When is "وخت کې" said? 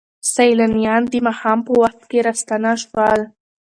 1.81-2.17